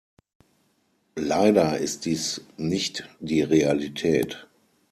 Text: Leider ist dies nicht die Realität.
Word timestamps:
Leider 1.15 1.77
ist 1.77 2.05
dies 2.05 2.41
nicht 2.57 3.07
die 3.19 3.43
Realität. 3.43 4.47